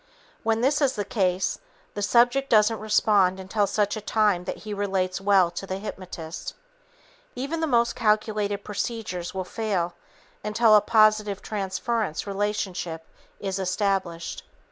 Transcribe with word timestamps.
When 0.41 0.61
this 0.61 0.81
is 0.81 0.93
the 0.95 1.05
case, 1.05 1.59
the 1.93 2.01
subject 2.01 2.49
doesn't 2.49 2.79
respond 2.79 3.39
until 3.39 3.67
such 3.67 3.93
time 4.03 4.45
that 4.45 4.57
he 4.65 4.73
relates 4.73 5.21
well 5.21 5.51
to 5.51 5.67
the 5.67 5.77
hypnotist. 5.77 6.55
Even 7.35 7.59
the 7.59 7.67
most 7.67 7.95
calculated 7.95 8.63
procedures 8.63 9.35
will 9.35 9.43
fail 9.43 9.93
until 10.43 10.75
a 10.75 10.81
positive 10.81 11.43
transference 11.43 12.25
relationship 12.25 13.05
is 13.39 13.59
established. 13.59 14.41